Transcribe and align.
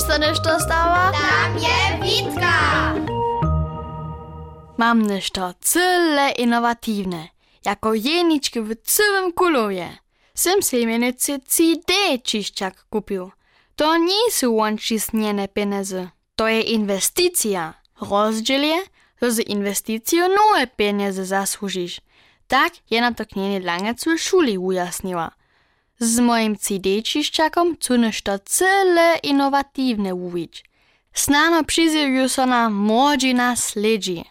Wiesz, 0.00 0.08
co 0.08 0.18
nešto 0.18 0.60
stała? 0.60 1.12
Tam 1.12 1.58
je 1.58 1.98
Witka! 2.02 2.94
Mam 4.78 5.02
nešto 5.02 5.54
cyle 5.60 6.30
innovatywne, 6.30 7.28
jako 7.64 7.94
jeniczki 7.94 8.60
w 8.60 8.74
całym 8.82 9.32
kulowie. 9.32 9.98
Sem 10.34 10.62
se 10.62 10.86
mienicy 10.86 11.40
CD 11.46 11.92
czyszczak 12.22 12.84
kupił. 12.90 13.30
To 13.76 13.96
nie 13.96 14.30
są 14.30 14.50
łączysniene 14.50 15.48
pieniądze, 15.48 16.08
to 16.36 16.48
je 16.48 16.60
inwestycja. 16.60 17.74
Rozdziel 18.00 18.62
je, 18.62 18.82
że 19.22 19.32
z 19.32 19.38
inwestycją 19.38 20.28
nowe 20.28 20.66
pieniądze 20.66 21.24
zasłużysz. 21.24 22.00
Tak 22.48 22.72
je 22.90 23.00
na 23.00 23.14
to 23.14 23.26
knienie 23.26 23.60
lange 23.60 23.94
w 23.94 24.18
szuli 24.18 24.58
ujasniła. 24.58 25.30
Z 26.02 26.18
moim 26.18 26.56
CD 26.56 27.02
czyszczakom 27.02 27.76
chcę 27.76 27.98
nešto 27.98 28.38
cyle 28.38 29.18
innovatywne 29.22 30.14
uwić. 30.14 30.64
Snano 31.14 31.64
przyzywiu 31.64 32.28
so 32.28 32.46
na 32.46 32.70
młodzina 32.70 33.56
sledzi. 33.56 34.24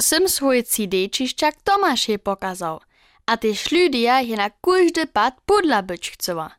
Sem 0.00 0.28
swój 0.28 0.64
CD 0.64 0.96
czyszczak 1.08 1.54
Tomasz 1.64 2.08
je 2.08 2.18
pokazał, 2.18 2.80
a 3.26 3.36
też 3.36 3.72
ludia 3.72 4.20
je 4.20 4.36
na 4.36 4.50
każdy 4.50 5.06
pad 5.06 5.34
podla 5.46 5.82
być 5.82 6.10
chcała. 6.10 6.50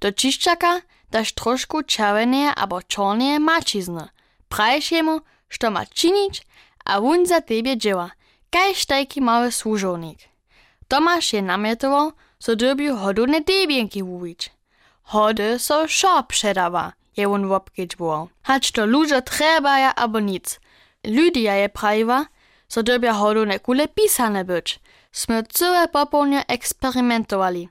Do 0.00 0.12
czyszczaka 0.12 0.80
dasz 1.10 1.32
troszkę 1.32 1.84
czerwone 1.84 2.54
albo 2.54 2.82
czarne 2.82 3.38
maczizny. 3.38 4.08
Prajesz 4.48 4.92
jemu, 4.92 5.20
što 5.48 5.70
ma 5.70 5.86
czynić, 5.86 6.42
a 6.84 6.98
on 6.98 7.26
za 7.26 7.40
tebie 7.40 7.76
dzieła, 7.76 8.10
kajż 8.50 8.84
taki 8.86 9.20
mały 9.20 9.52
służownik. 9.52 10.18
Tomasz 10.88 11.32
je 11.32 11.42
namietował, 11.42 12.12
so 12.38 12.56
dobił 12.56 12.96
hodowne 12.96 13.40
debienki 13.40 14.02
uwić. 14.02 14.50
Hody 15.02 15.58
so 15.58 15.88
szo 15.88 16.22
przedawa, 16.22 16.92
je 17.16 17.28
on 17.28 17.48
wopkiedźbował. 17.48 18.28
Hacz 18.42 18.72
to 18.72 18.86
ludzie 18.86 19.22
trebaja 19.22 19.94
albo 19.94 20.20
nic. 20.20 20.60
Ludia 21.04 21.54
je 21.54 21.68
prawiła, 21.68 22.26
so 22.68 22.82
dobia 22.82 23.12
hodowne 23.12 23.58
kule 23.58 23.88
pisane 23.88 24.44
być. 24.44 24.80
Sme 25.12 25.42
całe 25.42 25.88
popołnie 25.88 26.46
eksperymentowali. 26.46 27.68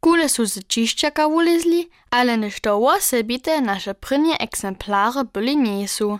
Kule 0.00 0.28
są 0.28 0.46
z 0.46 0.66
czyszczaka 0.66 1.26
ulizli, 1.26 1.90
ale 2.10 2.36
nešto 2.36 2.76
osobite 2.76 3.60
nasze 3.60 3.94
prynje 3.94 4.38
egzemplary 4.38 5.24
byli 5.32 5.56
nie 5.56 5.88
są. 5.88 6.18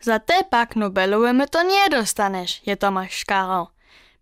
Za 0.00 0.18
te 0.18 0.44
pak 0.44 0.76
Nobelowe 0.76 1.32
my 1.32 1.48
to 1.48 1.62
nie 1.62 1.88
dostaneš, 1.90 2.62
je 2.66 2.76
Tomasz 2.76 3.12
škarał. 3.12 3.66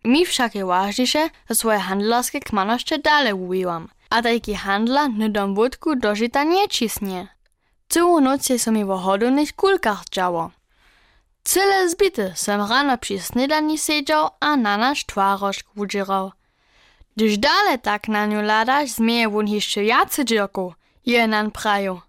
Mi 0.04 0.26
však 0.26 0.54
je 0.54 0.66
ważniejsze, 0.66 1.30
że 1.48 1.54
swoje 1.54 1.78
handlarskie 1.78 2.40
kmanoszcze 2.40 2.98
dalej 2.98 3.32
uwiłam. 3.32 3.88
A 4.10 4.22
taki 4.22 4.54
handla 4.54 5.08
nydom 5.08 5.54
wódku 5.54 5.96
dożyta 5.96 6.44
nie 6.44 6.68
cisnie. 6.68 7.28
Całą 7.88 8.20
noc 8.20 8.48
je 8.48 8.72
mi 8.72 8.84
w 8.84 8.88
hodownych 8.88 9.52
kulkach 9.56 10.04
działo. 10.10 10.50
Cyle 11.44 11.88
zbity 11.88 12.32
sem 12.34 12.60
rano 12.60 12.98
przy 12.98 13.20
snedani 13.20 13.78
siedział, 13.78 14.28
a 14.40 14.56
na 14.56 14.76
nasz 14.76 15.06
twarożk 15.06 15.66
wudzierał. 15.76 16.32
Gdyż 17.16 17.38
dalej 17.38 17.78
tak 17.78 18.08
na 18.08 18.26
nią 18.26 18.42
ladasz, 18.42 18.90
zmieje 18.90 19.28
won 19.28 19.48
jeszcze 19.48 19.84
jacy 19.84 20.24
dzierku, 20.24 20.74
je 21.06 21.28
nan 21.28 21.50
praju. 21.50 22.00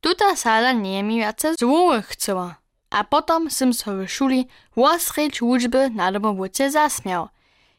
Tuta 0.00 0.36
sala 0.36 0.72
nie 0.72 1.02
mi 1.02 1.16
jace 1.16 1.54
złowy 1.54 2.02
chcała. 2.02 2.63
A 2.94 3.02
potom 3.04 3.50
sem 3.50 3.72
so 3.74 3.90
w 3.92 4.08
szuli 4.08 4.46
łosrecz 4.76 5.42
uczby 5.42 5.90
na 5.90 6.12
domowuce 6.12 6.70
zasmiał. 6.70 7.28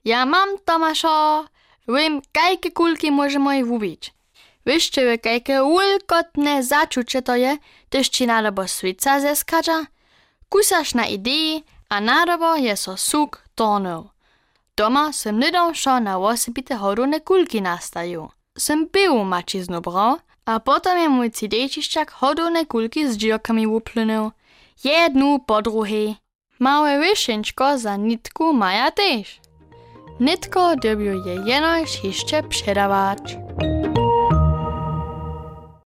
Ja 0.06 0.26
mam, 0.26 0.50
Tomaszo, 0.66 1.46
wiem, 1.88 2.22
kajke 2.32 2.72
kulki 2.72 3.12
możemy 3.12 3.64
wubić. 3.66 4.14
Wiesz, 4.66 4.92
czy 4.92 5.18
kajke 5.18 5.64
ulkotne 5.64 6.64
zaczucie 6.64 7.22
to 7.22 7.36
je, 7.36 7.58
gdyż 7.90 8.10
ci 8.10 8.28
na 8.28 8.44
dobo 8.44 8.68
swica 8.68 9.20
zeskacza? 9.20 9.86
Kusaš 10.50 10.94
na 10.94 11.06
idei, 11.08 11.64
a 11.90 12.02
nadobo 12.02 12.56
je 12.56 12.78
so 12.78 12.98
suk 12.98 13.42
tornil. 13.56 14.04
Doma 14.78 15.14
sem 15.14 15.40
nidom 15.40 15.76
šo 15.76 16.00
na 16.00 16.18
osobite 16.18 16.76
hodowne 16.76 17.20
kulki 17.20 17.62
nastaju. 17.62 18.30
Sem 18.58 18.88
pił 18.88 19.24
mačiznu 19.24 19.82
bral, 19.82 20.20
a 20.46 20.60
potom 20.60 20.98
je 20.98 21.10
mój 21.10 21.30
CD-čiščak 21.30 22.12
hodowne 22.20 22.66
kulki 22.66 23.08
z 23.08 23.18
džirkami 23.18 23.66
uplynil. 23.68 24.32
Jednu 24.84 25.40
po 25.40 25.62
druhej. 25.62 26.16
Małe 26.60 27.00
wyszynczko 27.00 27.78
za 27.78 27.96
nitku 27.96 28.54
maja 28.54 28.92
też. 28.92 29.40
Nitko 30.20 30.76
dobił 30.76 31.26
je 31.26 31.36
jenoś 31.46 32.04
jeszcze 32.04 32.44
przedawać. 32.44 33.38